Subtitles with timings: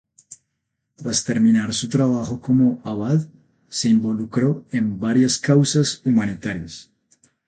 [0.95, 3.19] Tras terminar su trabajo como abad
[3.69, 6.89] se involucró en varias causas humanitarias.